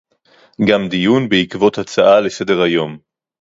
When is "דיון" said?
0.89-1.29